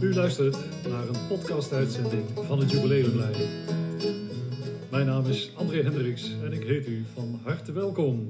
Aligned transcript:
U 0.00 0.14
luistert 0.14 0.56
naar 0.88 1.08
een 1.08 1.26
podcast-uitzending 1.28 2.24
van 2.46 2.58
het 2.58 2.70
Jubileumlijn. 2.70 3.34
Mijn 4.90 5.06
naam 5.06 5.26
is 5.26 5.50
André 5.54 5.82
Hendricks 5.82 6.30
en 6.44 6.52
ik 6.52 6.62
heet 6.62 6.86
u 6.86 7.04
van 7.14 7.40
harte 7.42 7.72
welkom. 7.72 8.28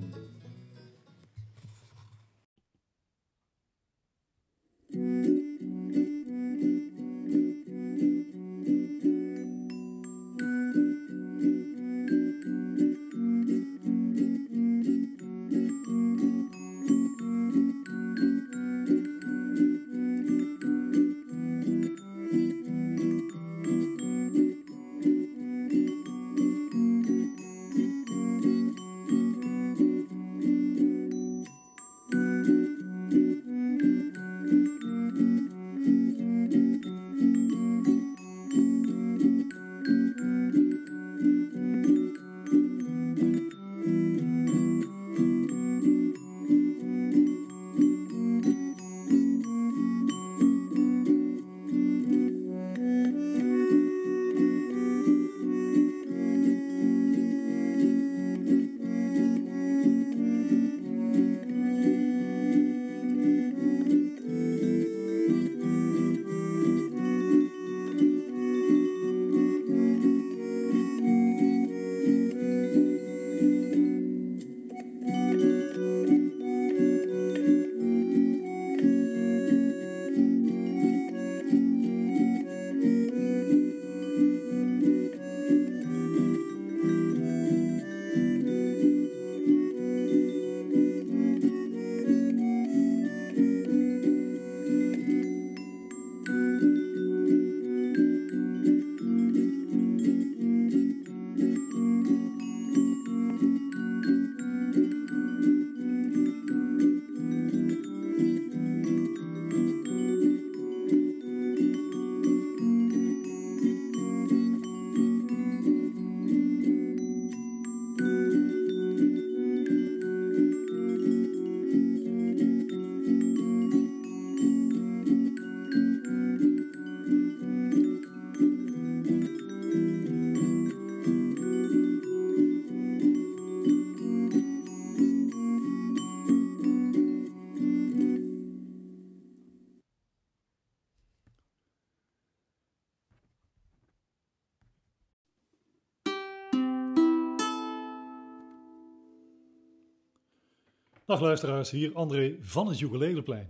Dag 151.10 151.20
luisteraars, 151.20 151.70
hier 151.70 151.94
André 151.94 152.36
van 152.40 152.68
het 152.68 152.80
Ukulele 152.80 153.46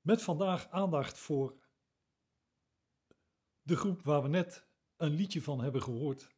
Met 0.00 0.22
vandaag 0.22 0.70
aandacht 0.70 1.18
voor 1.18 1.54
de 3.62 3.76
groep 3.76 4.02
waar 4.02 4.22
we 4.22 4.28
net 4.28 4.66
een 4.96 5.14
liedje 5.14 5.42
van 5.42 5.60
hebben 5.60 5.82
gehoord. 5.82 6.28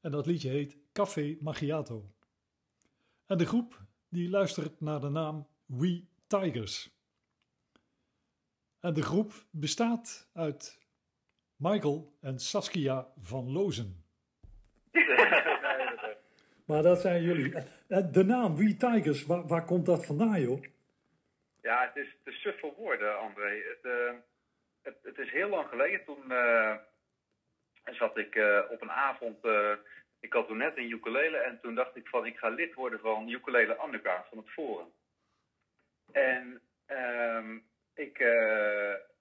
En 0.00 0.10
dat 0.10 0.26
liedje 0.26 0.48
heet 0.48 0.78
Café 0.92 1.36
Macchiato. 1.40 2.14
En 3.26 3.38
de 3.38 3.46
groep 3.46 3.80
die 4.08 4.30
luistert 4.30 4.80
naar 4.80 5.00
de 5.00 5.08
naam 5.08 5.48
We 5.66 6.04
Tigers. 6.26 6.90
En 8.80 8.94
de 8.94 9.02
groep 9.02 9.46
bestaat 9.50 10.30
uit 10.32 10.78
Michael 11.56 12.16
en 12.20 12.38
Saskia 12.38 13.12
van 13.16 13.50
Lozen. 13.50 14.04
Maar 16.64 16.82
dat 16.82 17.00
zijn 17.00 17.22
jullie. 17.22 17.54
Eh, 17.88 18.12
de 18.12 18.24
naam 18.24 18.56
We 18.56 18.76
Tigers, 18.76 19.26
waar, 19.26 19.46
waar 19.46 19.64
komt 19.64 19.86
dat 19.86 20.06
vandaan, 20.06 20.40
joh? 20.40 20.62
Ja, 21.62 21.84
het 21.84 21.96
is 21.96 22.16
te 22.24 22.30
suf 22.30 22.60
voor 22.60 22.74
woorden, 22.76 23.18
André. 23.18 23.48
Het, 23.48 23.78
uh, 23.82 24.12
het, 24.82 24.96
het, 25.02 25.18
is 25.18 25.30
heel 25.30 25.48
lang 25.48 25.68
geleden. 25.68 26.04
Toen 26.04 26.24
uh, 26.28 26.76
zat 27.84 28.18
ik 28.18 28.38
op 28.70 28.82
een 28.82 28.90
avond. 28.90 29.36
ik 30.20 30.32
had 30.32 30.46
toen 30.46 30.56
net 30.56 30.76
een 30.76 30.90
ukulele. 30.90 31.36
En 31.36 31.58
toen 31.62 31.74
dacht 31.74 31.96
ik 31.96 32.08
van, 32.08 32.26
ik 32.26 32.36
ga 32.36 32.48
lid 32.48 32.74
worden 32.74 33.00
van 33.00 33.28
Ukulele 33.28 33.78
Underground, 33.84 34.26
van 34.28 34.38
het 34.38 34.50
Forum. 34.50 34.92
En 36.12 36.60
ehm, 36.86 37.56
ik, 37.94 38.18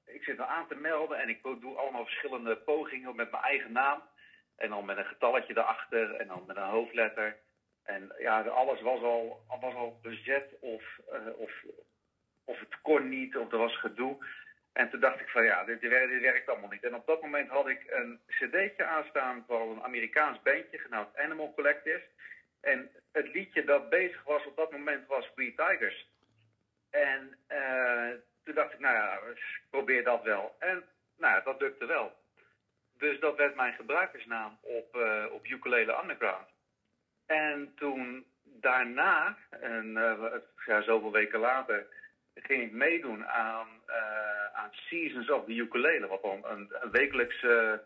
ik 0.06 0.24
zit 0.24 0.38
me 0.38 0.46
aan 0.46 0.68
te 0.68 0.76
melden. 0.76 1.20
En 1.20 1.30
ik 1.30 1.44
doe 1.44 1.76
allemaal 1.76 2.06
verschillende 2.06 2.58
pogingen 2.58 3.16
met 3.16 3.32
mijn 3.32 3.44
eigen 3.44 3.72
naam. 3.72 4.02
En 4.56 4.69
dan 4.69 4.86
met 4.86 4.97
een 4.97 5.06
getalletje 5.06 5.58
erachter 5.58 6.16
en 6.16 6.28
dan 6.28 6.44
met 6.47 6.58
een 6.58 6.64
hoofdletter. 6.64 7.38
En 7.84 8.14
ja, 8.18 8.41
alles 8.41 8.81
was 8.81 9.02
al, 9.02 9.44
was 9.62 9.74
al 9.74 10.00
bezet 10.02 10.59
of, 10.59 10.84
uh, 11.14 11.40
of, 11.40 11.52
of 12.46 12.59
het 12.59 12.81
kon 12.81 13.09
niet 13.09 13.38
of 13.38 13.52
er 13.52 13.58
was 13.58 13.78
gedoe. 13.80 14.25
En 14.74 14.90
toen 14.90 15.00
dacht 15.00 15.19
ik 15.19 15.30
van 15.30 15.44
ja, 15.44 15.64
dit, 15.64 15.81
dit, 15.81 16.22
werkt 16.22 16.50
allemaal 16.50 16.69
niet. 16.69 16.84
En 16.84 16.96
op 16.96 17.06
dat 17.06 17.22
moment 17.22 17.50
had 17.50 17.68
ik 17.68 17.84
een 17.88 18.19
cd'tje 18.28 18.86
aanstaan 18.86 19.44
van 19.47 19.69
een 19.69 19.84
Amerikaans 19.84 20.41
bandje 20.41 20.78
genaamd 20.78 21.18
Animal 21.18 21.53
Collective. 21.53 22.03
En 22.62 22.91
het 23.12 23.34
liedje 23.34 23.64
dat 23.64 23.90
bezig 23.90 24.24
was 24.24 24.46
op 24.46 24.56
dat 24.56 24.72
moment 24.72 25.08
was 25.08 25.31
We 25.35 25.53
Tigers. 25.56 26.12
En 26.90 27.38
uh, 27.50 28.09
toen 28.44 28.56
dacht 28.56 28.74
ik, 28.74 28.80
nou 28.80 28.96
ja, 28.96 29.20
probeer 29.70 30.03
dat 30.03 30.24
wel. 30.24 30.56
En 30.59 30.84
nou 31.18 31.44
dat 31.44 31.62
lukte 31.62 31.85
wel. 31.85 32.22
Dus 32.98 33.20
dat 33.20 33.36
werd 33.38 33.56
mijn 33.56 33.74
gebruikersnaam 33.74 34.58
op, 34.62 34.96
uh, 34.96 35.26
op 35.31 35.46
Ukulele 35.46 36.00
Underground. 36.02 36.48
En 37.26 37.74
toen 37.76 38.26
daarna, 38.44 39.38
en 39.50 39.85
uh, 39.85 40.34
ja, 40.66 40.82
zoveel 40.82 41.12
weken 41.12 41.40
later, 41.40 41.88
ging 42.35 42.64
ik 42.64 42.72
meedoen 42.72 43.26
aan, 43.26 43.67
uh, 43.88 44.46
aan 44.53 44.70
Seasons 44.72 45.29
of 45.32 45.46
the 45.46 45.56
Ukulele. 45.56 46.08
Wat 46.08 46.22
dan 46.22 46.46
een, 46.46 46.76
een 46.82 46.91
wekelijkse 46.91 47.84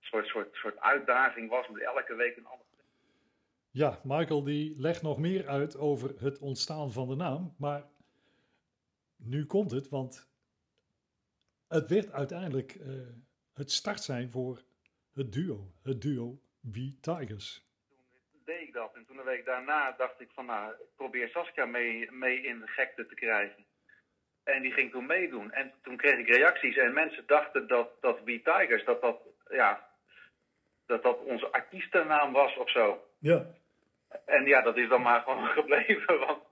soort, 0.00 0.26
soort, 0.26 0.54
soort 0.54 0.80
uitdaging 0.80 1.50
was 1.50 1.68
met 1.68 1.82
elke 1.82 2.14
week 2.14 2.36
een 2.36 2.46
ander. 2.46 2.66
Ja, 3.70 4.00
Michael 4.02 4.44
die 4.44 4.74
legt 4.80 5.02
nog 5.02 5.18
meer 5.18 5.48
uit 5.48 5.78
over 5.78 6.14
het 6.18 6.38
ontstaan 6.38 6.92
van 6.92 7.08
de 7.08 7.14
naam. 7.14 7.54
Maar 7.58 7.84
nu 9.16 9.46
komt 9.46 9.70
het, 9.70 9.88
want 9.88 10.28
het 11.68 11.90
werd 11.90 12.12
uiteindelijk 12.12 12.78
het 13.56 13.70
start 13.70 14.02
zijn 14.02 14.30
voor 14.30 14.62
het 15.14 15.32
duo. 15.32 15.72
Het 15.82 16.02
duo 16.02 16.40
We 16.60 16.98
Tigers 17.00 17.66
deed 18.46 18.60
ik 18.60 18.72
dat. 18.72 18.94
En 18.94 19.04
toen 19.06 19.18
een 19.18 19.24
week 19.24 19.44
daarna 19.44 19.94
dacht 19.98 20.20
ik 20.20 20.28
van 20.34 20.46
nou, 20.46 20.72
ik 20.72 20.96
probeer 20.96 21.28
Saskia 21.28 21.66
mee, 21.66 22.10
mee 22.10 22.42
in 22.42 22.58
de 22.58 22.66
gekte 22.66 23.06
te 23.06 23.14
krijgen. 23.14 23.64
En 24.44 24.62
die 24.62 24.72
ging 24.72 24.90
toen 24.90 25.06
meedoen. 25.06 25.52
En 25.52 25.72
toen 25.82 25.96
kreeg 25.96 26.18
ik 26.18 26.28
reacties 26.28 26.76
en 26.76 26.92
mensen 26.92 27.24
dachten 27.26 27.66
dat, 27.66 27.90
dat 28.00 28.18
We 28.24 28.42
Tigers, 28.42 28.84
dat 28.84 29.00
dat, 29.00 29.18
ja, 29.50 29.88
dat 30.86 31.02
dat 31.02 31.18
onze 31.18 31.52
artiestennaam 31.52 32.32
was 32.32 32.56
of 32.56 32.70
zo. 32.70 33.04
Ja. 33.18 33.46
En 34.24 34.44
ja, 34.44 34.62
dat 34.62 34.76
is 34.76 34.88
dan 34.88 35.02
maar 35.02 35.20
gewoon 35.20 35.46
gebleven. 35.58 36.18
Want 36.18 36.42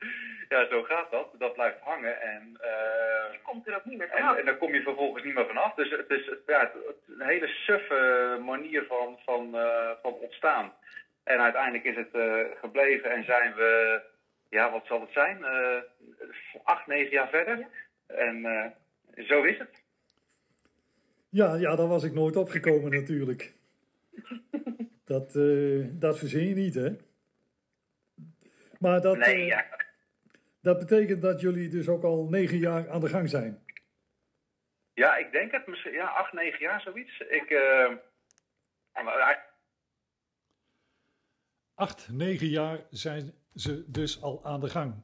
ja, 0.55 0.69
zo 0.69 0.83
gaat 0.83 1.11
dat. 1.11 1.29
Dat 1.39 1.53
blijft 1.55 1.79
hangen 1.81 2.21
en, 2.23 2.43
eh, 2.61 3.33
Je 3.33 3.39
komt 3.43 3.67
er 3.69 3.77
ook 3.77 3.85
niet 3.85 3.99
meer 3.99 4.11
en, 4.11 4.19
vanaf. 4.19 4.37
en 4.37 4.45
daar 4.45 4.57
kom 4.57 4.75
je 4.75 4.83
vervolgens 4.83 5.25
niet 5.25 5.35
meer 5.35 5.47
vanaf. 5.47 5.75
Dus 5.75 5.91
het 5.91 6.11
is 6.11 6.31
ja, 6.47 6.61
het- 6.61 6.73
het- 6.87 7.19
een 7.19 7.27
hele 7.27 7.47
suffe 7.47 8.39
manier 8.45 8.85
van, 8.85 9.19
van, 9.25 9.57
eh, 9.57 9.91
van 10.03 10.13
ontstaan. 10.13 10.73
En 11.25 11.39
uiteindelijk 11.41 11.85
is 11.85 11.97
het 11.97 12.15
eh, 12.15 12.41
gebleven 12.61 13.11
en 13.11 13.25
zijn 13.25 13.55
we, 13.55 14.01
ja, 14.49 14.71
wat 14.71 14.87
zal 14.87 15.01
het 15.01 15.13
zijn? 15.13 15.45
Eh, 15.45 15.77
acht, 16.65 16.87
negen 16.87 17.11
jaar 17.13 17.29
verder. 17.29 17.67
En 18.07 18.45
eh, 18.45 19.25
zo 19.27 19.43
is 19.43 19.59
het. 19.59 19.83
Ja, 21.29 21.55
ja, 21.55 21.77
daar 21.77 21.89
was 21.89 22.05
ik 22.05 22.13
nooit 22.13 22.37
opgekomen 22.37 22.91
natuurlijk. 22.91 23.53
Dat, 25.05 25.35
eh, 25.37 25.85
dat 25.91 26.19
verzin 26.19 26.49
je 26.49 26.55
niet, 26.55 26.75
hè? 26.75 26.91
Maar 28.79 29.01
dat, 29.01 29.17
Nee, 29.17 29.35
eh, 29.41 29.47
ja. 29.47 29.65
Dat 30.65 30.79
betekent 30.79 31.23
dat 31.23 31.41
jullie 31.41 31.69
dus 31.69 31.89
ook 31.89 32.03
al 32.03 32.29
negen 32.29 32.59
jaar 32.59 32.91
aan 32.91 33.01
de 33.01 33.09
gang 33.09 33.29
zijn. 33.29 33.65
Ja, 34.95 35.17
ik 35.17 35.33
denk 35.33 35.53
het. 35.53 35.67
Misschien, 35.67 35.93
ja, 35.93 36.07
acht, 36.07 36.33
negen 36.33 36.61
jaar 36.61 36.81
zoiets. 36.81 37.21
Ik, 37.21 37.51
eigenlijk- 38.93 39.53
Acht, 41.75 42.09
negen 42.09 42.47
jaar 42.47 42.87
zijn 42.91 43.35
ze 43.55 43.91
dus 43.91 44.23
al 44.23 44.45
aan 44.45 44.61
de 44.61 44.69
gang. 44.69 44.95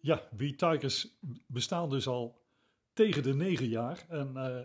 Ja, 0.00 0.28
We 0.36 0.54
Tigers 0.54 1.18
bestaan 1.46 1.90
dus 1.90 2.06
al 2.06 2.42
tegen 2.92 3.22
de 3.22 3.34
negen 3.34 3.68
jaar. 3.68 4.04
En 4.08 4.36
eh, 4.36 4.60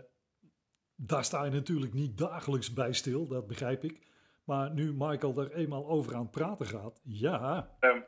daar 0.96 1.24
sta 1.24 1.44
je 1.44 1.50
natuurlijk 1.50 1.92
niet 1.92 2.18
dagelijks 2.18 2.72
bij 2.72 2.92
stil, 2.92 3.26
dat 3.26 3.46
begrijp 3.46 3.84
ik. 3.84 3.98
Maar 4.44 4.70
nu 4.70 4.92
Michael 4.92 5.38
er 5.38 5.52
eenmaal 5.52 5.88
over 5.88 6.14
aan 6.14 6.22
het 6.22 6.30
praten 6.30 6.66
gaat, 6.66 7.00
ja, 7.04 7.68
Ehm, 7.80 8.00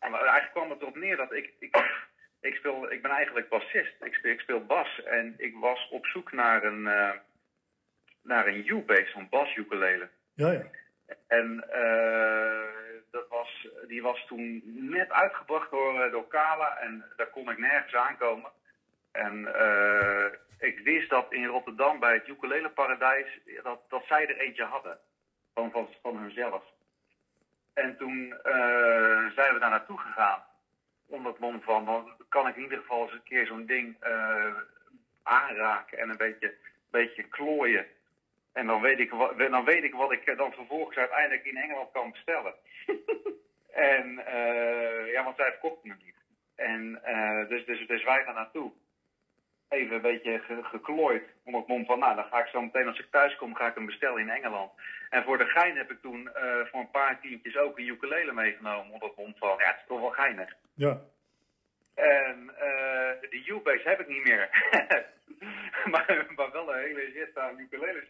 eigenlijk 0.00 0.52
kwam 0.52 0.70
het 0.70 0.80
erop 0.80 0.96
neer 0.96 1.16
dat 1.16 1.32
ik, 1.32 1.54
ik, 1.58 1.76
ik, 2.40 2.54
speel, 2.54 2.92
ik 2.92 3.02
ben 3.02 3.10
eigenlijk 3.10 3.48
bassist. 3.48 3.94
Ik 4.00 4.14
speel, 4.14 4.32
ik 4.32 4.40
speel 4.40 4.66
bas 4.66 5.02
en 5.02 5.34
ik 5.36 5.56
was 5.56 5.88
op 5.90 6.06
zoek 6.06 6.32
naar 6.32 6.64
een, 6.64 6.86
eh 6.86 7.10
naar 8.22 8.46
een 8.46 8.66
U-bass, 8.66 9.14
een 9.14 9.28
bas-ukulele. 9.28 10.08
ja, 10.34 10.50
ja. 10.50 10.70
En 11.26 11.70
eh, 11.70 12.68
dat 13.10 13.28
was, 13.28 13.68
die 13.86 14.02
was 14.02 14.26
toen 14.26 14.62
net 14.90 15.10
uitgebracht 15.10 15.70
door, 15.70 16.02
eh, 16.02 16.12
door 16.12 16.26
Kala 16.26 16.78
en 16.78 17.04
daar 17.16 17.30
kon 17.30 17.50
ik 17.50 17.58
nergens 17.58 17.94
aankomen. 17.94 18.50
En 19.18 19.54
eh, 19.54 20.26
ik 20.58 20.78
wist 20.78 21.10
dat 21.10 21.32
in 21.32 21.46
Rotterdam 21.46 21.98
bij 21.98 22.14
het 22.14 22.28
Ukulele 22.28 22.70
Paradijs 22.70 23.38
dat, 23.62 23.80
dat 23.88 24.04
zij 24.06 24.28
er 24.28 24.38
eentje 24.38 24.64
hadden. 24.64 24.98
Van, 25.54 25.70
van, 25.70 25.88
van 26.02 26.16
hunzelf. 26.16 26.64
En 27.74 27.96
toen 27.96 28.32
eh, 28.42 29.26
zijn 29.34 29.54
we 29.54 29.58
daar 29.58 29.70
naartoe 29.70 29.98
gegaan. 29.98 30.42
Onder 31.06 31.30
het 31.30 31.40
mom 31.40 31.62
van, 31.62 31.84
dan 31.84 32.12
kan 32.28 32.48
ik 32.48 32.56
in 32.56 32.62
ieder 32.62 32.78
geval 32.78 33.02
eens 33.02 33.12
een 33.12 33.22
keer 33.22 33.46
zo'n 33.46 33.66
ding 33.66 33.96
eh, 34.00 34.54
aanraken 35.22 35.98
en 35.98 36.08
een 36.08 36.16
beetje, 36.16 36.54
beetje 36.90 37.22
klooien. 37.22 37.86
En 38.52 38.66
dan 38.66 38.80
weet, 38.80 38.98
ik 38.98 39.10
wat, 39.10 39.38
dan 39.38 39.64
weet 39.64 39.84
ik 39.84 39.94
wat 39.94 40.12
ik 40.12 40.36
dan 40.36 40.52
vervolgens 40.52 40.96
uiteindelijk 40.96 41.44
in 41.44 41.56
Engeland 41.56 41.90
kan 41.92 42.10
bestellen. 42.10 42.54
en 43.72 44.14
ja, 45.12 45.24
want 45.24 45.36
zij 45.36 45.50
verkochten 45.50 45.88
hem 45.90 45.98
niet. 46.04 46.16
En 46.54 47.00
dus, 47.48 47.64
dus, 47.64 47.86
dus 47.86 48.04
wij 48.04 48.24
gaan 48.24 48.34
naartoe. 48.34 48.72
Even 49.68 49.94
een 49.96 50.02
beetje 50.02 50.38
ge- 50.38 50.62
geklooid. 50.64 51.22
Onder 51.44 51.60
het 51.60 51.68
mom 51.70 51.84
van, 51.84 51.98
nou, 51.98 52.14
dan 52.14 52.24
ga 52.24 52.38
ik 52.40 52.46
zo 52.46 52.60
meteen 52.62 52.86
als 52.88 52.98
ik 52.98 53.10
thuis 53.10 53.36
kom, 53.36 53.54
ga 53.54 53.66
ik 53.66 53.74
hem 53.74 53.86
bestellen 53.86 54.18
in 54.20 54.30
Engeland. 54.30 54.70
En 55.10 55.24
voor 55.24 55.38
de 55.38 55.46
gein 55.46 55.76
heb 55.76 55.90
ik 55.90 56.00
toen 56.00 56.28
eh, 56.34 56.60
voor 56.70 56.80
een 56.80 56.90
paar 56.90 57.20
tientjes 57.20 57.56
ook 57.56 57.78
een 57.78 57.86
ukulele 57.86 58.32
meegenomen. 58.32 58.92
Onder 58.92 59.08
het 59.08 59.16
mom 59.16 59.34
van, 59.38 59.54
ja, 59.58 59.66
het 59.66 59.76
is 59.80 59.86
toch 59.86 60.00
wel 60.00 60.10
geinig. 60.10 60.54
ja. 60.74 61.00
En 61.94 62.50
eh 62.58 63.20
de 63.30 63.42
U-Bass 63.46 63.84
heb 63.84 64.00
ik 64.00 64.08
niet 64.08 64.24
meer. 64.24 64.48
maar, 65.92 66.26
maar 66.36 66.50
wel 66.52 66.74
een 66.74 66.82
hele 66.82 67.00
rit 67.00 67.38
aan 67.38 67.58
ukuleles. 67.58 68.04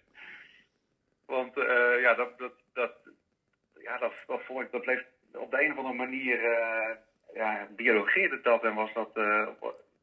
Want 1.27 1.57
eh, 1.57 2.01
ja, 2.01 2.15
dat, 2.15 2.39
dat, 2.39 2.53
dat, 2.73 2.93
ja 3.81 3.99
dat, 3.99 4.13
dat 4.27 4.43
vond 4.45 4.61
ik, 4.65 4.71
dat 4.71 4.83
bleef 4.83 5.05
op 5.33 5.51
de 5.51 5.63
een 5.63 5.71
of 5.71 5.77
andere 5.79 5.95
manier, 5.97 6.41
ja, 7.35 7.67
biologeerde 7.71 8.41
dat 8.41 8.65
en 8.65 8.75
was 8.75 8.93
dat, 8.93 9.15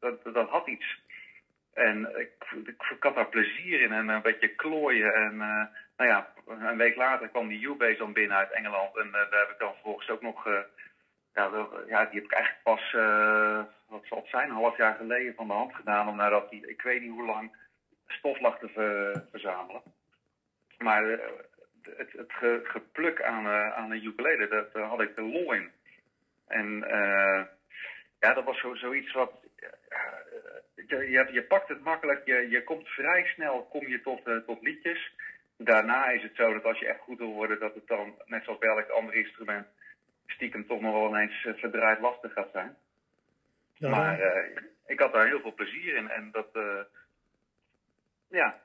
dat, 0.00 0.34
dat 0.34 0.48
had 0.48 0.66
iets. 0.66 1.00
En 1.76 2.18
ik, 2.18 2.30
ik, 2.66 3.02
had 3.02 3.14
daar 3.14 3.28
plezier 3.28 3.80
in 3.80 3.92
en 3.92 4.08
een 4.08 4.22
beetje 4.22 4.48
klooien. 4.48 5.14
En 5.14 5.32
eh, 5.32 5.64
nou 5.96 6.10
ja, 6.10 6.32
een 6.46 6.76
week 6.76 6.96
later 6.96 7.28
kwam 7.28 7.48
die 7.48 7.66
U-Bass 7.66 7.98
dan 7.98 8.12
binnen 8.12 8.36
uit 8.36 8.52
Engeland. 8.52 8.96
En 8.96 9.06
eh, 9.06 9.12
daar 9.12 9.40
heb 9.40 9.50
ik 9.50 9.58
dan 9.58 9.72
vervolgens 9.72 10.10
ook 10.10 10.22
nog... 10.22 10.46
eh, 10.46 10.58
ja, 11.34 11.50
ja, 11.86 12.04
die 12.04 12.20
heb 12.20 12.24
ik 12.24 12.32
eigenlijk 12.32 12.62
pas, 12.62 12.92
wat 13.88 14.04
zal 14.04 14.18
het 14.18 14.28
zijn, 14.28 14.48
een 14.48 14.54
half 14.54 14.76
jaar 14.76 14.94
geleden 14.94 15.34
van 15.34 15.46
de 15.46 15.52
hand 15.52 15.74
gedaan. 15.74 16.08
Om 16.08 16.16
nadat 16.16 16.50
die, 16.50 16.68
ik 16.68 16.82
weet 16.82 17.00
niet 17.00 17.10
hoe 17.10 17.26
lang, 17.26 17.56
stof 18.06 18.40
lag 18.40 18.58
te 18.58 18.68
ver- 18.68 19.24
verzamelen. 19.30 19.82
Maar 20.78 21.04
het, 21.82 22.12
het 22.12 22.32
ge- 22.32 22.60
gepluk 22.64 23.22
aan, 23.22 23.46
aan 23.48 23.90
een 23.90 24.04
ukulele, 24.04 24.48
daar 24.72 24.84
had 24.84 25.00
ik 25.00 25.14
de 25.16 25.22
lol 25.22 25.52
in. 25.52 25.70
En 26.48 26.84
ja, 28.20 28.34
dat 28.34 28.44
was 28.44 28.60
zo, 28.60 28.74
zoiets 28.74 29.12
wat... 29.12 29.32
ja, 30.86 31.00
je, 31.00 31.28
je, 31.32 31.42
pakt 31.42 31.68
het 31.68 31.82
makkelijk, 31.82 32.26
je, 32.26 32.48
je 32.50 32.64
komt 32.64 32.88
vrij 32.88 33.24
snel 33.24 33.62
kom 33.62 33.86
je 33.86 34.00
tot, 34.00 34.26
eh, 34.26 34.36
tot 34.36 34.62
liedjes. 34.62 35.14
Daarna 35.56 36.10
is 36.10 36.22
het 36.22 36.36
zo 36.36 36.52
dat 36.52 36.64
als 36.64 36.78
je 36.78 36.86
echt 36.86 37.00
goed 37.00 37.18
wil 37.18 37.32
worden, 37.32 37.60
dat 37.60 37.74
het 37.74 37.86
dan, 37.86 38.14
net 38.24 38.44
zoals 38.44 38.58
bij 38.58 38.68
elk 38.68 38.88
ander 38.88 39.14
instrument, 39.14 39.66
stiekem 40.26 40.66
toch 40.66 40.80
nog 40.80 40.92
wel 40.92 41.08
ineens 41.08 41.44
eh, 41.44 41.54
verdraaid 41.54 42.00
lastig 42.00 42.32
gaat 42.32 42.50
zijn. 42.52 42.76
ja 43.74 43.88
Maar 43.88 44.20
eh, 44.20 44.62
ik 44.86 45.00
had 45.00 45.12
daar 45.12 45.26
heel 45.26 45.40
veel 45.40 45.54
plezier 45.54 45.96
in 45.96 46.08
en 46.10 46.28
dat, 46.32 46.48
eh, 46.52 46.80
ja, 48.28 48.60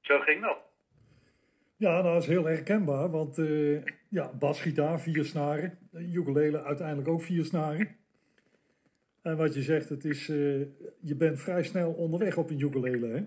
zo 0.00 0.18
ging 0.18 0.42
dat. 0.42 0.58
Ja, 1.76 2.02
dat 2.02 2.22
is 2.22 2.28
heel 2.28 2.44
herkenbaar, 2.44 3.10
want 3.10 3.38
eh, 3.38 3.82
ja, 4.08 4.32
basgitaar, 4.38 5.00
vier 5.00 5.24
snaren, 5.24 5.78
eh, 5.92 6.14
ukulele 6.14 6.62
uiteindelijk 6.62 7.08
ook 7.08 7.22
vier 7.22 7.44
snaren. 7.44 7.96
En 9.24 9.36
wat 9.36 9.54
je 9.54 9.62
zegt, 9.62 9.88
het 9.88 10.04
is, 10.04 10.28
eh, 10.28 10.60
je 11.10 11.14
bent 11.18 11.40
vrij 11.40 11.62
snel 11.62 11.92
onderweg 11.92 12.36
op 12.36 12.50
een 12.50 12.60
ukulele, 12.60 13.06
hè? 13.06 13.22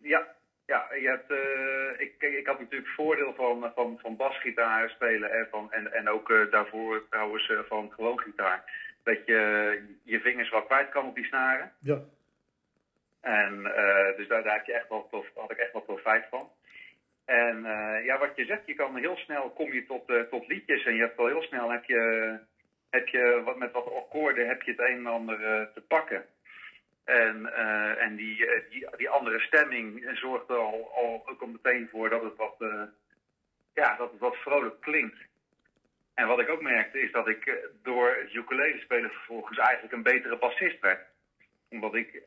Ja, 0.00 0.34
ja 0.66 0.86
je 1.00 1.08
hebt, 1.08 1.30
eh, 1.30 2.06
ik, 2.06 2.22
ik 2.38 2.46
had 2.46 2.58
natuurlijk 2.58 2.90
voordeel 2.90 3.34
van, 3.34 3.72
van, 3.74 3.98
van 3.98 4.16
basgitaar 4.16 4.90
spelen 4.90 5.30
en, 5.30 5.46
van, 5.50 5.72
en, 5.72 5.92
en 5.92 6.08
ook 6.08 6.30
eh, 6.30 6.50
daarvoor 6.50 7.06
trouwens 7.10 7.48
eh, 7.50 7.58
van 7.58 7.92
gewoon 7.92 8.20
gitaar. 8.20 8.64
Dat 9.02 9.26
je 9.26 9.40
je 10.02 10.20
vingers 10.20 10.50
wat 10.50 10.66
kwijt 10.66 10.88
kan 10.88 11.06
op 11.06 11.14
die 11.14 11.24
snaren. 11.24 11.72
Ja, 11.78 12.00
En 13.20 13.66
eh, 13.76 14.16
dus 14.16 14.28
daar, 14.28 14.42
daar 14.42 14.56
heb 14.56 14.66
je 14.66 14.72
echt 14.72 14.88
wel, 14.88 15.02
prof- 15.02 15.34
had 15.34 15.50
ik 15.50 15.56
echt 15.58 15.72
wel 15.72 15.82
profijt 15.82 16.24
van. 16.30 16.50
En 17.24 17.64
eh, 17.64 18.04
ja, 18.04 18.18
wat 18.18 18.36
je 18.36 18.44
zegt, 18.44 18.66
je 18.66 18.74
kan 18.74 18.96
heel 18.96 19.16
snel 19.16 19.50
kom 19.50 19.72
je 19.72 19.86
tot, 19.86 20.08
eh, 20.08 20.20
tot 20.20 20.48
liedjes 20.48 20.84
en 20.84 20.94
je 20.94 21.00
hebt 21.00 21.18
al 21.18 21.26
heel 21.26 21.42
snel 21.42 21.70
heb 21.70 21.84
je, 21.84 22.38
heb 22.90 23.08
je 23.08 23.42
wat, 23.44 23.56
met 23.56 23.72
wat 23.72 23.94
akkoorden 23.94 24.48
heb 24.48 24.62
je 24.62 24.70
het 24.70 24.80
een 24.80 24.96
en 24.96 25.06
ander 25.06 25.44
eh, 25.44 25.66
te 25.74 25.80
pakken. 25.80 26.24
En, 27.04 27.54
eh, 27.54 28.02
en 28.02 28.16
die, 28.16 28.46
eh, 28.46 28.70
die, 28.70 28.86
die 28.96 29.08
andere 29.08 29.40
stemming 29.40 30.10
zorgt 30.14 30.48
er 30.48 30.56
al, 30.56 30.90
al 30.94 31.22
ook 31.26 31.40
al 31.40 31.46
meteen 31.46 31.88
voor 31.90 32.10
dat 32.10 32.22
het 32.22 32.36
wat, 32.36 32.56
ja, 33.74 33.96
dat 33.96 34.10
het 34.10 34.20
wat 34.20 34.36
vrolijk 34.36 34.80
klinkt. 34.80 35.18
En 36.14 36.26
wat 36.26 36.40
ik 36.40 36.48
ook 36.48 36.62
merkte 36.62 37.00
is 37.00 37.12
dat 37.12 37.28
ik 37.28 37.68
door 37.82 38.16
het 38.20 38.34
ukulele 38.34 38.78
spelen 38.78 39.10
vervolgens 39.10 39.58
eigenlijk 39.58 39.92
een 39.92 40.02
betere 40.02 40.36
bassist 40.36 40.80
werd 40.80 41.14
omdat 41.70 41.94
ik 41.94 42.22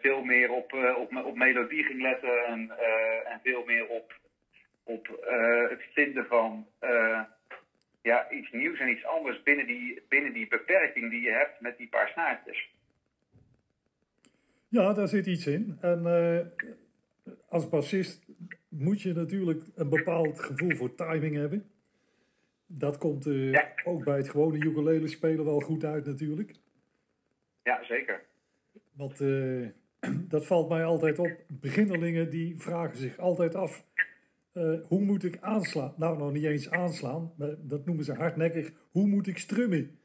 veel 0.00 0.24
meer 0.24 0.50
op, 0.50 0.72
op, 0.96 1.16
op 1.24 1.36
melodie 1.36 1.84
ging 1.84 2.02
letten 2.02 2.44
en, 2.46 2.70
en 3.24 3.40
veel 3.42 3.64
meer 3.64 3.86
op, 3.86 4.14
op 4.84 5.06
het 5.68 5.82
vinden 5.92 6.26
van 6.26 6.66
ja, 8.02 8.30
iets 8.30 8.50
nieuws 8.52 8.78
en 8.78 8.88
iets 8.88 9.04
anders 9.04 9.42
binnen 9.42 9.66
die, 9.66 10.02
binnen 10.08 10.32
die 10.32 10.48
beperking 10.48 11.10
die 11.10 11.20
je 11.20 11.30
hebt 11.30 11.60
met 11.60 11.78
die 11.78 11.88
paar 11.88 12.08
snaartjes. 12.08 12.70
ja 14.68 14.92
daar 14.92 15.08
zit 15.08 15.26
iets 15.26 15.46
in. 15.46 15.78
En 15.80 16.06
eh, 16.06 16.46
als 17.48 17.68
bassist 17.68 18.26
moet 18.68 19.02
je 19.02 19.12
natuurlijk 19.12 19.62
een 19.74 19.88
bepaald 19.88 20.40
gevoel 20.40 20.76
voor 20.76 20.94
timing 20.94 21.36
hebben. 21.36 21.70
Dat 22.66 22.98
komt 22.98 23.26
eh, 23.26 23.50
Ja. 23.52 23.72
ook 23.84 24.04
bij 24.04 24.16
het 24.16 24.28
gewone 24.28 24.56
ukulele 24.64 25.06
spelen 25.08 25.44
wel 25.44 25.60
goed 25.60 25.84
uit 25.84 26.06
natuurlijk. 26.06 26.54
Ja, 27.62 27.84
zeker. 27.84 28.22
Want 28.92 29.20
eh, 29.20 29.66
dat 30.34 30.46
valt 30.46 30.68
mij 30.68 30.84
altijd 30.84 31.18
op. 31.18 31.30
Beginnerlingen 31.48 32.30
die 32.30 32.60
vragen 32.60 32.96
zich 32.96 33.18
altijd 33.18 33.54
af. 33.54 33.84
Eh, 34.52 34.74
hoe 34.82 35.00
moet 35.00 35.24
ik 35.24 35.38
aanslaan? 35.40 35.94
Nou, 35.96 36.18
nog 36.18 36.32
niet 36.32 36.44
eens 36.44 36.70
aanslaan. 36.70 37.32
maar 37.36 37.54
Dat 37.60 37.84
noemen 37.84 38.04
ze 38.04 38.12
hardnekkig. 38.12 38.72
Hoe 38.90 39.06
moet 39.06 39.26
ik 39.26 39.38
strummen? 39.38 39.98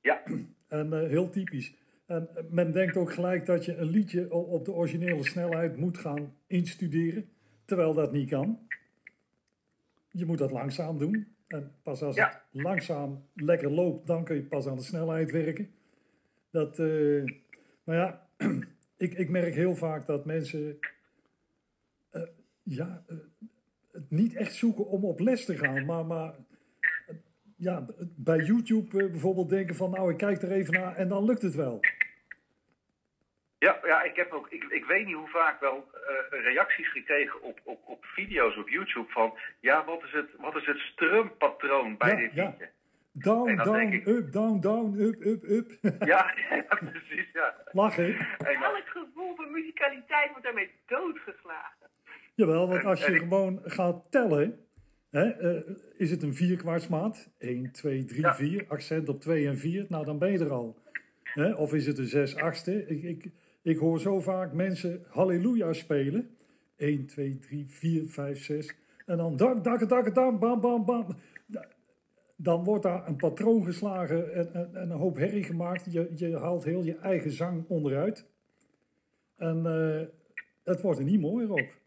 Ja, 0.00 0.22
En 0.68 0.92
eh, 0.92 1.08
heel 1.08 1.30
typisch. 1.30 1.74
En 2.06 2.28
men 2.50 2.72
denkt 2.72 2.96
ook 2.96 3.12
gelijk 3.12 3.46
dat 3.46 3.64
je 3.64 3.76
een 3.76 3.90
liedje 3.90 4.32
op 4.32 4.64
de 4.64 4.72
originele 4.72 5.24
snelheid 5.24 5.76
moet 5.76 5.98
gaan 5.98 6.34
instuderen, 6.46 7.28
terwijl 7.64 7.94
dat 7.94 8.12
niet 8.12 8.28
kan. 8.28 8.58
Je 10.10 10.26
moet 10.26 10.38
dat 10.38 10.50
langzaam 10.50 10.98
doen. 10.98 11.34
En 11.46 11.72
pas 11.82 12.02
als 12.02 12.16
het 12.16 12.42
langzaam 12.50 13.24
lekker 13.34 13.70
loopt, 13.70 14.06
dan 14.06 14.24
kun 14.24 14.36
je 14.36 14.42
pas 14.42 14.66
aan 14.66 14.76
de 14.76 14.82
snelheid 14.82 15.30
werken. 15.30 15.70
Dat, 16.50 16.78
uh, 16.78 17.24
nou 17.84 17.98
ja, 17.98 18.26
ik, 18.96 19.14
ik 19.14 19.28
merk 19.28 19.54
heel 19.54 19.74
vaak 19.74 20.06
dat 20.06 20.24
mensen 20.24 20.78
ja, 22.62 23.04
niet 24.08 24.36
echt 24.36 24.54
zoeken 24.54 24.86
om 24.86 25.04
op 25.04 25.20
les 25.20 25.44
te 25.44 25.58
gaan, 25.58 25.84
maar, 25.84 26.06
maar 26.06 26.34
ja, 27.56 27.86
bij 28.16 28.38
YouTube 28.38 29.10
bijvoorbeeld 29.10 29.48
denken 29.48 29.74
van 29.76 29.90
nou, 29.90 30.10
ik 30.10 30.16
kijk 30.16 30.42
er 30.42 30.52
even 30.52 30.74
naar 30.74 30.96
en 30.96 31.08
dan 31.08 31.24
lukt 31.24 31.42
het 31.42 31.54
wel. 31.54 31.80
Ja, 33.58 33.78
ja 33.84 34.02
ik 34.02 34.16
heb 34.16 34.32
ook, 34.32 34.48
ik, 34.48 34.64
ik 34.64 34.84
weet 34.84 35.06
niet 35.06 35.14
hoe 35.14 35.28
vaak 35.28 35.60
wel 35.60 35.90
uh, 36.32 36.42
reacties 36.42 36.90
gekregen 36.90 37.42
op, 37.42 37.60
op, 37.64 37.80
op 37.84 38.04
video's 38.04 38.56
op 38.56 38.68
YouTube 38.68 39.10
van, 39.10 39.38
ja, 39.60 39.84
wat 39.84 40.02
is 40.02 40.12
het, 40.12 40.34
wat 40.38 40.56
is 40.56 40.66
het 40.66 40.78
strumpatroon 40.78 41.96
bij 41.96 42.16
dit 42.16 42.32
liedje? 42.34 42.54
Ja. 42.58 42.68
Down, 43.12 43.56
down, 43.56 44.02
up, 44.06 44.32
down, 44.32 44.60
down, 44.60 45.00
up, 45.00 45.24
up, 45.24 45.42
up. 45.44 45.70
ja, 46.12 46.34
ja, 46.68 46.78
precies, 46.90 47.32
ja. 47.32 47.54
Lachen. 47.72 48.16
Elk 48.38 48.86
gevoel 48.86 49.34
van 49.36 49.50
muzikaliteit 49.50 50.30
wordt 50.30 50.44
daarmee 50.44 50.70
doodgeslagen. 50.86 51.79
Jawel, 52.40 52.68
want 52.68 52.84
als 52.84 53.06
je 53.06 53.18
gewoon 53.18 53.60
gaat 53.64 54.02
tellen, 54.10 54.58
hè, 55.10 55.54
uh, 55.54 55.76
is 55.96 56.10
het 56.10 56.22
een 56.22 56.34
vierkwartsmaat? 56.34 57.28
1, 57.38 57.70
2, 57.70 58.04
3, 58.04 58.26
4, 58.26 58.64
accent 58.68 59.08
op 59.08 59.20
2 59.20 59.46
en 59.46 59.58
4, 59.58 59.86
nou 59.88 60.04
dan 60.04 60.18
ben 60.18 60.32
je 60.32 60.38
er 60.38 60.50
al. 60.50 60.76
Hè? 61.22 61.52
Of 61.52 61.74
is 61.74 61.86
het 61.86 61.98
een 61.98 62.06
6 62.06 62.36
achtste? 62.36 62.86
Ik, 62.86 63.02
ik, 63.02 63.30
ik 63.62 63.76
hoor 63.76 64.00
zo 64.00 64.20
vaak 64.20 64.52
mensen 64.52 65.04
halleluja 65.08 65.72
spelen. 65.72 66.36
1, 66.76 67.06
2, 67.06 67.38
3, 67.38 67.64
4, 67.68 68.06
5, 68.06 68.44
6. 68.44 68.74
En 69.06 69.16
dan 69.16 69.36
dak, 69.36 69.64
dak, 69.64 69.88
dak, 69.88 70.14
dak, 70.14 70.38
bam, 70.38 70.60
bam, 70.60 70.84
bam. 70.84 71.06
Dan 72.36 72.64
wordt 72.64 72.82
daar 72.82 73.06
een 73.06 73.16
patroon 73.16 73.64
geslagen 73.64 74.34
en, 74.34 74.54
en, 74.54 74.74
en 74.74 74.90
een 74.90 74.98
hoop 74.98 75.16
herrie 75.16 75.44
gemaakt. 75.44 75.92
Je, 75.92 76.10
je 76.14 76.38
haalt 76.38 76.64
heel 76.64 76.82
je 76.82 76.96
eigen 76.96 77.32
zang 77.32 77.64
onderuit. 77.68 78.26
En 79.36 79.58
uh, 79.66 80.00
het 80.64 80.80
wordt 80.80 80.98
er 80.98 81.04
niet 81.04 81.20
mooier 81.20 81.52
op. 81.52 81.78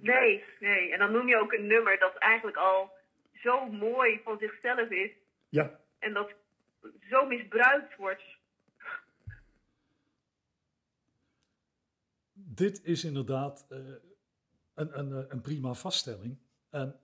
Nee, 0.00 0.44
nee. 0.60 0.92
En 0.92 0.98
dan 0.98 1.12
noem 1.12 1.28
je 1.28 1.40
ook 1.40 1.52
een 1.52 1.66
nummer 1.66 1.98
dat 1.98 2.16
eigenlijk 2.16 2.56
al 2.56 2.90
zo 3.34 3.66
mooi 3.66 4.20
van 4.24 4.38
zichzelf 4.38 4.90
is. 4.90 5.10
Ja. 5.48 5.80
En 5.98 6.12
dat 6.12 6.32
zo 7.10 7.26
misbruikt 7.26 7.96
wordt 7.96 8.22
dit 12.54 12.84
is 12.84 13.04
inderdaad 13.04 13.66
uh, 13.70 13.78
een, 14.74 14.98
een, 14.98 15.12
eh, 15.12 15.24
een 15.28 15.40
prima 15.40 15.74
vaststelling. 15.74 16.38
En 16.70 17.00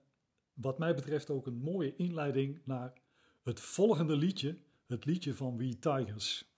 wat 0.53 0.79
mij 0.79 0.95
betreft 0.95 1.29
ook 1.29 1.45
een 1.45 1.61
mooie 1.61 1.95
inleiding 1.95 2.61
naar 2.63 2.93
het 3.43 3.59
volgende 3.59 4.15
liedje, 4.15 4.57
het 4.87 5.05
liedje 5.05 5.33
van 5.33 5.57
We 5.57 5.79
Tigers. 5.79 6.50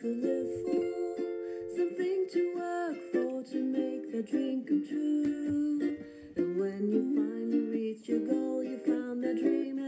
to 0.00 0.06
live 0.06 0.48
for, 0.64 1.76
something 1.76 2.26
to 2.32 2.54
work 2.56 2.96
for, 3.12 3.42
to 3.52 3.62
make 3.62 4.10
that 4.10 4.30
dream 4.30 4.64
come 4.64 4.82
true. 4.88 5.98
And 6.36 6.58
when 6.58 6.88
you 6.88 7.14
finally 7.14 7.68
reach 7.68 8.08
your 8.08 8.20
goal, 8.20 8.64
you 8.64 8.78
found 8.78 9.22
that 9.22 9.36
dream. 9.36 9.79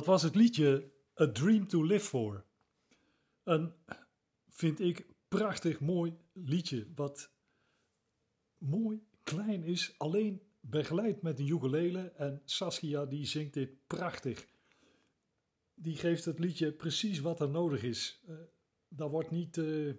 Dat 0.00 0.08
was 0.08 0.22
het 0.22 0.34
liedje 0.34 0.90
A 1.20 1.32
Dream 1.32 1.68
to 1.68 1.82
Live 1.82 2.06
For. 2.06 2.44
Een, 3.42 3.72
vind 4.48 4.80
ik, 4.80 5.06
prachtig 5.28 5.80
mooi 5.80 6.16
liedje. 6.32 6.86
Wat 6.94 7.30
mooi, 8.58 9.02
klein 9.22 9.64
is, 9.64 9.94
alleen 9.98 10.42
begeleid 10.60 11.22
met 11.22 11.38
een 11.38 11.48
ukulele. 11.48 12.00
En 12.00 12.42
Saskia 12.44 13.04
die 13.04 13.26
zingt 13.26 13.54
dit 13.54 13.86
prachtig. 13.86 14.46
Die 15.74 15.96
geeft 15.96 16.24
het 16.24 16.38
liedje 16.38 16.72
precies 16.72 17.18
wat 17.18 17.40
er 17.40 17.50
nodig 17.50 17.82
is. 17.82 18.22
Uh, 18.28 18.36
daar 18.88 19.10
wordt 19.10 19.30
niet 19.30 19.56
uh, 19.56 19.94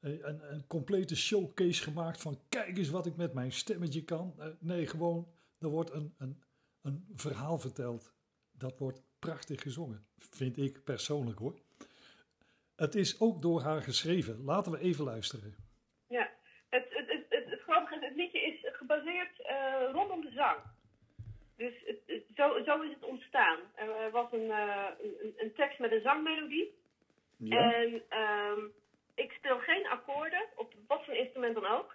een, 0.00 0.52
een, 0.52 0.66
complete 0.66 1.16
showcase 1.16 1.82
gemaakt 1.82 2.20
van 2.20 2.40
kijk 2.48 2.78
eens 2.78 2.90
wat 2.90 3.06
ik 3.06 3.16
met 3.16 3.32
mijn 3.32 3.52
stemmetje 3.52 4.04
kan. 4.04 4.34
Nee, 4.58 4.86
gewoon, 4.86 5.28
er 5.58 5.68
wordt 5.68 5.92
een, 5.92 6.14
een, 6.18 6.42
een 6.80 7.04
verhaal 7.14 7.58
verteld 7.58 8.18
dat 8.60 8.78
wordt 8.78 9.02
prachtig 9.18 9.62
gezongen, 9.62 10.06
vind 10.18 10.56
ik 10.58 10.84
persoonlijk 10.84 11.38
hoor. 11.38 11.54
Het 12.76 12.94
is 12.94 13.20
ook 13.20 13.42
door 13.42 13.60
haar 13.60 13.82
geschreven. 13.82 14.44
Laten 14.44 14.72
we 14.72 14.78
even 14.78 15.04
luisteren. 15.04 15.54
Ja, 16.08 16.30
het, 16.68 16.86
het, 16.90 17.08
het, 17.08 17.24
het, 17.28 17.50
het 17.50 17.60
grappige 17.60 17.94
is, 17.94 18.00
het 18.00 18.16
liedje 18.16 18.40
is 18.40 18.58
gebaseerd 18.62 19.38
uh, 19.38 19.92
rondom 19.92 20.20
de 20.20 20.30
zang. 20.30 20.58
Dus 21.56 21.74
het, 21.84 22.22
zo, 22.36 22.62
zo 22.64 22.80
is 22.80 22.94
het 22.94 23.04
ontstaan. 23.04 23.58
Er 23.74 24.10
was 24.10 24.32
een, 24.32 24.46
uh, 24.46 24.86
een, 25.02 25.34
een, 25.36 25.52
tekst 25.54 25.78
met 25.78 25.92
een 25.92 26.00
zangmelodie. 26.00 26.74
Ja. 27.36 27.74
En 27.74 28.02
um, 28.18 28.72
ik 29.14 29.32
speel 29.32 29.58
geen 29.58 29.86
akkoorden, 29.86 30.44
op 30.56 30.74
wat 30.86 31.04
voor 31.04 31.14
instrument 31.14 31.54
dan 31.54 31.66
ook. 31.66 31.94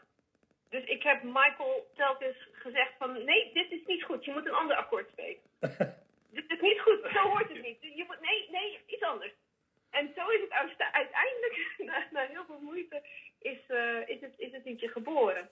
Dus 0.69 0.83
ik 0.83 1.03
heb 1.03 1.23
Michael 1.23 1.87
telkens 1.95 2.37
gezegd 2.51 2.93
van, 2.97 3.23
nee, 3.23 3.53
dit 3.53 3.71
is 3.71 3.85
niet 3.85 4.03
goed. 4.03 4.25
Je 4.25 4.31
moet 4.31 4.45
een 4.45 4.61
ander 4.61 4.75
akkoord 4.75 5.09
spelen. 5.09 5.41
dit 6.37 6.51
is 6.51 6.61
niet 6.61 6.79
goed, 6.79 6.99
zo 7.13 7.21
hoort 7.29 7.49
het 7.49 7.61
niet. 7.61 7.81
Je 7.81 8.03
moet, 8.07 8.21
nee, 8.21 8.49
nee, 8.51 8.79
iets 8.87 9.03
anders. 9.03 9.33
En 9.89 10.11
zo 10.15 10.29
is 10.29 10.41
het 10.41 10.51
uiteindelijk, 10.91 11.73
na, 11.77 12.07
na 12.11 12.27
heel 12.27 12.45
veel 12.45 12.59
moeite, 12.61 13.01
is, 13.39 13.57
uh, 13.67 14.09
is, 14.09 14.21
het, 14.21 14.33
is 14.37 14.51
het 14.51 14.65
liedje 14.65 14.87
geboren. 14.87 15.49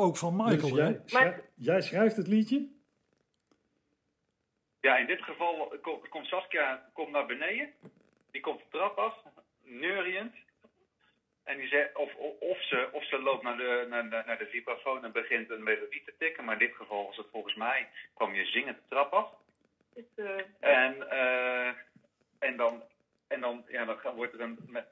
Ook 0.00 0.16
van 0.16 0.36
Michael, 0.36 0.58
dus 0.58 0.70
jij, 0.70 1.00
maar, 1.12 1.40
jij 1.54 1.80
schrijft 1.80 2.16
het 2.16 2.26
liedje? 2.26 2.68
Ja, 4.80 4.96
in 4.96 5.06
dit 5.06 5.22
geval 5.22 5.72
komt 6.08 6.26
Saskia 6.26 6.90
komt 6.92 7.10
naar 7.10 7.26
beneden. 7.26 7.72
Die 8.30 8.40
komt 8.40 8.58
de 8.58 8.64
trap 8.70 8.98
af, 8.98 9.14
neuriënd. 9.62 10.34
En 11.44 11.58
die 11.58 11.68
zegt, 11.68 11.96
of, 11.96 12.14
of, 12.40 12.62
ze, 12.62 12.88
of 12.92 13.04
ze 13.04 13.22
loopt 13.22 13.42
naar 13.42 13.56
de, 13.56 13.86
naar, 13.88 14.04
naar 14.04 14.38
de 14.38 14.46
vibrafoon 14.46 15.04
en 15.04 15.12
begint 15.12 15.50
een 15.50 15.62
melodie 15.62 16.02
te 16.04 16.14
tikken. 16.18 16.44
Maar 16.44 16.60
in 16.60 16.66
dit 16.66 16.76
geval 16.76 17.06
was 17.06 17.16
het 17.16 17.26
volgens 17.32 17.54
mij, 17.54 17.88
kwam 18.14 18.34
je 18.34 18.44
zingend 18.44 18.76
de 18.76 18.82
trap 18.88 19.12
af. 19.12 19.30
Uh, 20.14 20.40
en, 20.60 20.96
uh, 20.96 21.68
en 22.38 22.56
dan 22.56 22.82
en 23.28 23.40
dan, 23.40 23.64
ja, 23.68 23.84
dan 23.84 24.14
wordt 24.14 24.34
er 24.34 24.40
een. 24.40 24.58
Met, 24.66 24.86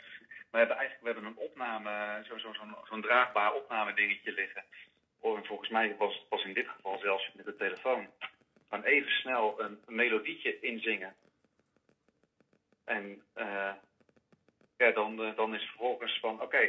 we 0.50 0.58
hebben 0.58 0.76
eigenlijk 0.76 1.06
we 1.06 1.12
hebben 1.12 1.24
een 1.30 1.48
opname, 1.48 2.24
zo'n 2.28 2.38
zo, 2.38 2.52
zo'n 2.52 2.76
zo'n 2.88 3.02
draagbaar 3.02 3.52
opname 3.52 3.94
dingetje 3.94 4.32
liggen. 4.32 4.64
En 5.34 5.44
volgens 5.44 5.68
mij 5.70 5.96
was 5.98 6.26
het 6.30 6.44
in 6.44 6.54
dit 6.54 6.68
geval 6.68 6.98
zelfs 6.98 7.30
met 7.34 7.44
de 7.44 7.56
telefoon. 7.56 8.06
Van 8.68 8.82
even 8.82 9.10
snel 9.10 9.60
een 9.60 9.78
melodietje 9.86 10.60
inzingen. 10.60 11.14
En 12.84 13.22
eh, 13.32 13.72
ja, 14.76 14.90
dan, 14.90 15.22
eh, 15.22 15.36
dan 15.36 15.54
is 15.54 15.62
vervolgens 15.62 16.18
van, 16.20 16.42
oké, 16.42 16.68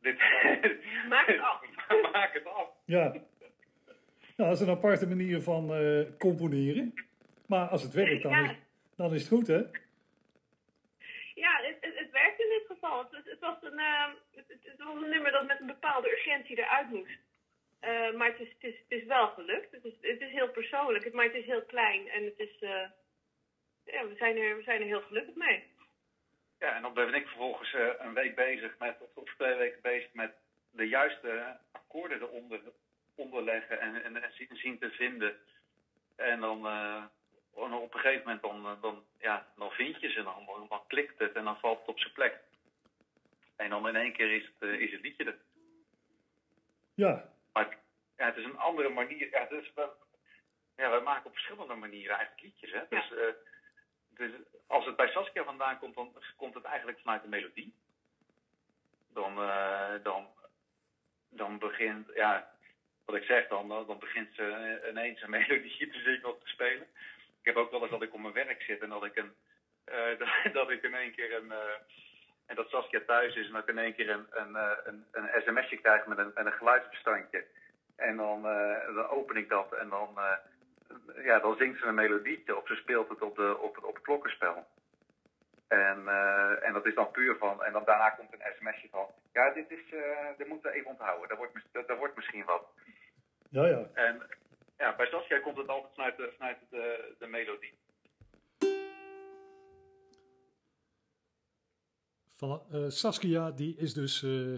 dit... 0.00 0.18
Maak 1.08 1.26
het 1.26 1.40
af. 1.40 1.60
Maak 2.12 2.32
het 2.34 2.46
af. 2.46 2.68
Ja. 2.84 3.12
Nou, 4.36 4.50
dat 4.50 4.60
is 4.60 4.60
een 4.60 4.74
aparte 4.74 5.06
manier 5.06 5.40
van 5.40 5.74
eh, 5.74 6.00
componeren. 6.18 6.94
Maar 7.46 7.68
als 7.68 7.82
het 7.82 7.92
werkt, 7.92 8.22
dan, 8.22 8.32
Ja. 8.32 8.50
is, 8.50 8.56
dan 8.96 9.14
is 9.14 9.20
het 9.20 9.28
goed, 9.32 9.46
hè? 9.46 9.62
Ja, 11.34 11.60
het, 11.62 11.76
het, 11.80 11.98
het 11.98 12.10
werkt 12.10 12.40
in 12.40 12.48
dit 12.48 12.64
geval. 12.66 13.06
Het, 13.10 13.40
was 13.40 13.56
een, 13.60 13.78
eh, 13.78 14.08
het 14.62 14.74
was 14.78 15.02
een 15.02 15.08
nummer 15.10 15.32
dat 15.32 15.46
met 15.46 15.60
een 15.60 15.66
bepaalde 15.66 16.10
urgentie 16.10 16.58
eruit 16.58 16.90
moest. 16.90 17.18
Eh, 17.84 18.12
maar 18.12 18.28
het 18.28 18.40
is, 18.40 18.48
het, 18.48 18.62
is, 18.72 18.78
het 18.88 19.00
is 19.00 19.04
wel 19.04 19.28
gelukt. 19.28 19.70
Het 19.70 19.84
is, 19.84 19.94
het 20.00 20.20
is 20.20 20.30
heel 20.30 20.50
persoonlijk, 20.50 21.12
maar 21.12 21.24
het 21.24 21.34
is 21.34 21.44
heel 21.44 21.64
klein. 21.64 22.08
En 22.08 22.24
het 22.24 22.38
is, 22.38 22.60
eh, 22.60 22.88
ja, 23.84 24.06
we, 24.06 24.14
zijn 24.16 24.36
er, 24.36 24.56
we 24.56 24.62
zijn 24.62 24.80
er 24.80 24.86
heel 24.86 25.02
gelukkig 25.02 25.34
mee. 25.34 25.64
Ja, 26.58 26.74
en 26.76 26.82
dan 26.82 26.94
ben 26.94 27.14
ik 27.14 27.26
vervolgens 27.26 27.74
eh, 27.74 27.88
een 27.98 28.14
week 28.14 28.34
bezig 28.34 28.78
met, 28.78 28.96
of, 29.14 29.34
twee 29.34 29.54
weken 29.54 29.80
bezig 29.82 30.12
met 30.12 30.34
de 30.70 30.88
juiste 30.88 31.58
akkoorden 31.72 32.22
eronder 32.22 32.60
onderleggen 33.14 33.80
en, 33.80 34.04
en, 34.04 34.22
en 34.22 34.32
zien, 34.32 34.56
zien 34.56 34.78
te 34.78 34.90
vinden. 34.90 35.36
En 36.16 36.40
dan, 36.40 36.66
eh, 36.66 37.04
en 37.56 37.72
op 37.72 37.94
een 37.94 38.00
gegeven 38.00 38.22
moment 38.24 38.42
dan, 38.42 38.78
dan, 38.80 39.04
ja, 39.18 39.46
dan 39.56 39.70
vind 39.70 40.00
je 40.00 40.08
ze 40.08 40.18
en 40.18 40.24
dan, 40.24 40.44
dan, 40.46 40.66
dan 40.68 40.86
klikt 40.86 41.18
het 41.18 41.32
en 41.32 41.44
dan 41.44 41.58
valt 41.58 41.78
het 41.78 41.88
op 41.88 41.98
zijn 41.98 42.12
plek. 42.12 42.40
En 43.56 43.70
dan 43.70 43.88
in 43.88 43.96
één 43.96 44.12
keer 44.12 44.32
is 44.36 44.50
het, 44.58 44.80
is 44.80 44.92
het 44.92 45.00
liedje 45.00 45.24
er. 45.24 45.38
Ja. 46.94 47.33
Maar 47.54 47.64
het, 47.64 47.78
ja, 48.16 48.26
het 48.26 48.36
is 48.36 48.44
een 48.44 48.58
andere 48.58 48.88
manier. 48.88 49.30
Ja, 49.30 49.50
is 49.50 49.72
wel, 49.74 49.92
ja, 50.76 50.90
wij 50.90 51.00
maken 51.00 51.26
op 51.26 51.32
verschillende 51.32 51.74
manieren 51.74 52.16
eigenlijk 52.16 52.42
liedjes. 52.42 52.72
Hè? 52.72 52.82
Dus, 52.88 53.12
eh, 53.12 53.34
dus 54.08 54.30
als 54.66 54.86
het 54.86 54.96
bij 54.96 55.08
Saskia 55.08 55.44
vandaan 55.44 55.78
komt, 55.78 55.94
dan 55.94 56.14
komt 56.36 56.54
het 56.54 56.64
eigenlijk 56.64 57.00
vanuit 57.00 57.22
de 57.22 57.28
melodie. 57.28 57.74
Dan, 59.12 59.38
eh, 59.38 59.94
dan, 60.02 60.28
dan 61.28 61.58
begint, 61.58 62.08
ja, 62.14 62.50
wat 63.04 63.16
ik 63.16 63.24
zeg, 63.24 63.48
dan, 63.48 63.68
dan 63.68 63.98
begint 63.98 64.34
ze 64.34 64.42
eh, 64.42 64.90
ineens 64.90 65.22
een 65.22 65.30
melodietje 65.40 65.90
te 65.90 65.98
zingen 65.98 66.34
of 66.34 66.40
te 66.40 66.48
spelen. 66.48 66.86
Ik 67.40 67.54
heb 67.54 67.56
ook 67.56 67.70
wel 67.70 67.82
eens 67.82 67.90
dat 67.90 68.02
ik 68.02 68.14
op 68.14 68.20
mijn 68.20 68.32
werk 68.32 68.62
zit 68.62 68.80
en 68.80 68.88
dat 68.88 69.04
ik 69.04 69.16
een, 69.16 69.34
dat, 70.18 70.52
dat 70.52 70.70
ik 70.70 70.82
in 70.82 70.94
één 70.94 71.14
keer 71.14 71.34
een, 71.34 71.52
en 72.46 72.56
dat 72.56 72.68
Saskia 72.68 73.00
thuis 73.06 73.36
is 73.36 73.50
en 73.50 73.56
ik 73.56 73.66
in 73.66 73.78
één 73.78 73.94
keer 73.94 74.10
een, 74.10 74.26
een, 74.30 74.56
eh, 74.56 74.76
een, 74.84 75.04
een 75.12 75.42
sms'je 75.42 75.76
krijg 75.76 76.06
met 76.06 76.18
een, 76.18 76.30
met 76.34 76.46
een 76.46 76.52
geluidsbestandje. 76.52 77.44
En 77.96 78.16
dan, 78.16 78.46
eh, 78.48 78.94
dan 78.94 79.08
open 79.08 79.36
ik 79.36 79.48
dat 79.48 79.72
en 79.72 79.88
dan, 79.88 80.18
eh, 80.18 81.24
ja, 81.24 81.38
dan 81.38 81.56
zingt 81.56 81.78
ze 81.78 81.86
een 81.86 81.94
melodietje 81.94 82.56
of 82.56 82.66
ze 82.66 82.74
speelt 82.74 83.08
het 83.08 83.22
op, 83.22 83.36
de, 83.36 83.58
op, 83.58 83.74
het, 83.74 83.84
op 83.84 83.94
het 83.94 84.04
klokkenspel. 84.04 84.66
En, 85.68 86.08
en 86.62 86.72
dat 86.72 86.86
is 86.86 86.94
dan 86.94 87.10
puur 87.10 87.36
van, 87.36 87.64
en 87.64 87.72
dan 87.72 87.84
daarna 87.84 88.10
komt 88.10 88.32
een 88.32 88.52
sms'je 88.58 88.88
van, 88.90 89.06
ja, 89.32 89.50
dit 89.50 89.70
is, 89.70 89.94
dit 90.36 90.48
moeten 90.48 90.70
we 90.70 90.76
even 90.76 90.90
onthouden, 90.90 91.28
dat 91.28 91.38
wordt, 91.38 91.52
dat, 91.72 91.98
wordt 91.98 92.16
misschien 92.16 92.44
wat. 92.44 92.66
Ja, 93.50 93.66
ja. 93.66 93.82
En 93.92 94.22
ja, 94.78 94.94
bij 94.96 95.06
Saskia 95.06 95.38
komt 95.38 95.56
het 95.56 95.68
altijd 95.68 95.94
vanuit 95.94 96.16
de, 96.16 96.32
vanuit 96.36 96.58
de, 96.70 97.14
de 97.18 97.26
melodie. 97.26 97.74
Van, 102.34 102.62
eh, 102.70 102.88
Saskia, 102.88 103.50
die 103.50 103.76
is 103.76 103.94
dus 103.94 104.22
eh, 104.22 104.54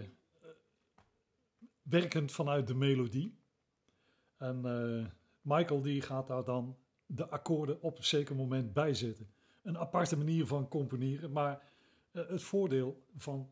werkend 1.81 2.31
vanuit 2.31 2.67
de 2.67 2.75
melodie. 2.75 3.37
En 4.37 4.65
eh, 4.65 5.05
Michael, 5.41 5.81
die 5.81 6.01
gaat 6.01 6.27
daar 6.27 6.43
dan 6.43 6.77
de 7.05 7.27
akkoorden 7.27 7.81
op 7.81 7.97
een 7.97 8.03
zeker 8.03 8.35
moment 8.35 8.73
bij 8.73 8.93
zetten. 8.93 9.29
Een 9.63 9.77
aparte 9.77 10.17
manier 10.17 10.45
van 10.45 10.67
componeren, 10.67 11.31
maar 11.31 11.61
het 12.11 12.43
voordeel 12.43 13.03
van 13.17 13.49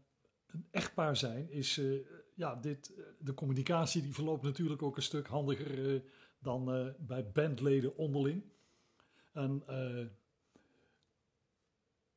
een 0.47 0.65
echtpaar 0.71 1.17
zijn 1.17 1.50
is, 1.50 1.78
eh, 1.78 1.93
ja, 2.36 2.56
dit, 2.56 2.93
de 3.19 3.34
communicatie 3.34 4.02
die 4.02 4.13
verloopt 4.13 4.43
natuurlijk 4.43 4.82
ook 4.82 4.95
een 4.95 5.02
stuk 5.02 5.28
handiger 5.28 6.04
dan 6.39 6.93
bij 7.00 7.32
bandleden 7.32 7.97
onderling. 7.97 8.43
En 9.34 9.63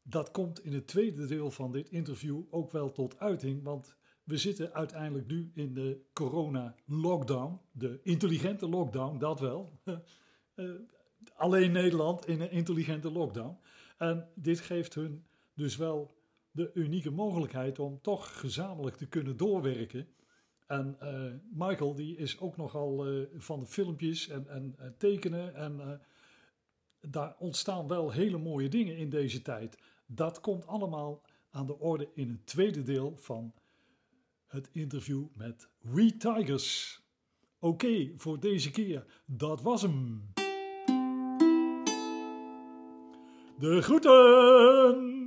dat 0.09 0.31
komt 0.31 0.65
in 0.65 0.73
het 0.73 0.87
tweede 0.87 1.27
deel 1.27 1.51
van 1.51 1.73
dit 1.73 1.89
interview 1.89 2.43
ook 2.51 2.73
wel 2.73 2.93
tot 2.93 3.19
uiting, 3.19 3.63
want 3.63 3.97
we 4.25 4.37
zitten 4.37 4.75
uiteindelijk 4.75 5.27
nu 5.27 5.51
in 5.55 5.75
de 5.75 6.01
corona-lockdown, 6.13 7.61
de 7.73 8.01
intelligente 8.03 8.69
lockdown, 8.69 9.19
dat 9.19 9.41
wel. 9.41 9.71
Eh, 10.59 10.71
alleen 11.35 11.73
Nederland 11.73 12.27
in 12.27 12.41
een 12.41 12.51
intelligente 12.51 13.11
lockdown. 13.11 13.59
En 13.99 14.29
dit 14.35 14.61
geeft 14.61 14.95
hun 14.95 15.27
dus 15.55 15.77
wel 15.77 16.17
de 16.51 16.71
unieke 16.75 17.11
mogelijkheid 17.11 17.79
om 17.79 18.01
toch 18.01 18.41
gezamenlijk 18.41 18.97
te 18.97 19.07
kunnen 19.07 19.37
doorwerken. 19.37 20.09
En 20.67 20.97
eh, 21.01 21.33
Michael 21.53 21.95
die 21.95 22.17
is 22.17 22.41
ook 22.41 22.57
nogal 22.57 23.07
eh, 23.07 23.27
van 23.37 23.61
de 23.61 23.67
filmpjes 23.67 24.29
en, 24.29 24.49
en, 24.49 24.75
en 24.79 24.95
tekenen 24.97 25.55
en 25.55 26.01
daar 27.01 27.37
ontstaan 27.39 27.89
wel 27.89 28.13
hele 28.13 28.39
mooie 28.39 28.69
dingen 28.69 28.97
in 28.97 29.11
deze 29.11 29.43
tijd. 29.43 29.79
Dat 30.11 30.41
komt 30.41 30.67
allemaal 30.67 31.23
aan 31.51 31.67
de 31.67 31.79
orde 31.79 32.11
in 32.15 32.29
het 32.29 32.47
tweede 32.47 32.83
deel 32.83 33.17
van 33.17 33.55
het 34.47 34.69
interview 34.73 35.27
met 35.35 35.69
We 35.81 36.17
Tigers. 36.17 37.01
Oké, 37.59 38.13
voor 38.17 38.41
deze 38.41 38.71
keer, 38.71 39.23
dat 39.27 39.63
was 39.63 39.83
hem. 39.83 40.33
De 43.59 43.83
groeten! 43.83 45.18